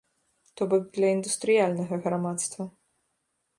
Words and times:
То 0.59 0.67
бок 0.71 0.83
для 0.95 1.11
індустрыяльнага 1.17 2.01
грамадства. 2.07 2.69